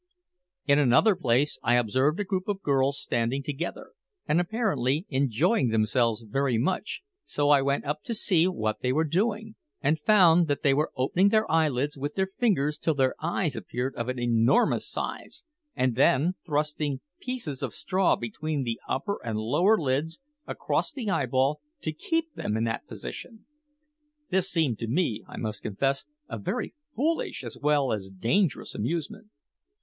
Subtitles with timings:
[0.65, 3.91] In another place I observed a group of girls standing together,
[4.27, 9.03] and apparently enjoying themselves very much; so I went up to see what they were
[9.03, 13.55] doing, and found that they were opening their eyelids with their fingers till their eyes
[13.55, 15.43] appeared of an enormous size,
[15.75, 21.59] and then thrusting pieces of straw between the upper and lower lids, across the eyeball,
[21.81, 23.45] to keep them in that position!
[24.31, 29.27] This seemed to me, I must confess, a very foolish as well as dangerous amusement.